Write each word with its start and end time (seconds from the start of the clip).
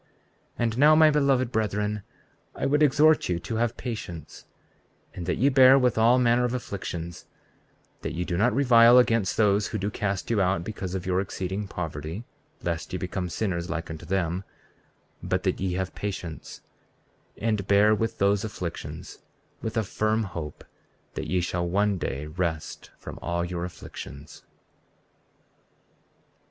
34:40 0.01 0.07
And 0.57 0.77
now 0.79 0.95
my 0.95 1.11
beloved 1.11 1.51
brethren, 1.51 2.01
I 2.55 2.65
would 2.65 2.81
exhort 2.81 3.29
you 3.29 3.37
to 3.41 3.57
have 3.57 3.77
patience, 3.77 4.45
and 5.13 5.27
that 5.27 5.37
ye 5.37 5.47
bear 5.49 5.77
with 5.77 5.95
all 5.95 6.17
manner 6.17 6.43
of 6.43 6.55
afflictions; 6.55 7.27
that 8.01 8.15
ye 8.15 8.23
do 8.25 8.35
not 8.35 8.51
revile 8.51 8.97
against 8.97 9.37
those 9.37 9.67
who 9.67 9.77
do 9.77 9.91
cast 9.91 10.31
you 10.31 10.41
out 10.41 10.63
because 10.63 10.95
of 10.95 11.05
your 11.05 11.21
exceeding 11.21 11.67
poverty, 11.67 12.23
lest 12.63 12.91
ye 12.91 12.97
become 12.97 13.29
sinners 13.29 13.69
like 13.69 13.91
unto 13.91 14.03
them; 14.03 14.43
34:41 15.23 15.29
But 15.29 15.43
that 15.43 15.59
ye 15.61 15.73
have 15.73 15.93
patience, 15.93 16.61
and 17.37 17.67
bear 17.67 17.93
with 17.93 18.17
those 18.17 18.43
afflictions, 18.43 19.19
with 19.61 19.77
a 19.77 19.83
firm 19.83 20.23
hope 20.23 20.63
that 21.13 21.27
ye 21.29 21.41
shall 21.41 21.69
one 21.69 21.99
day 21.99 22.25
rest 22.25 22.89
from 22.97 23.19
all 23.21 23.45
your 23.45 23.65
afflictions. 23.65 24.41